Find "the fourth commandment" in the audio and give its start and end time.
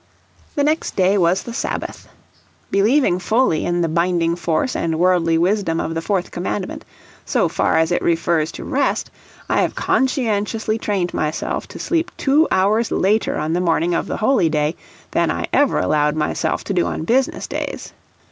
5.93-6.83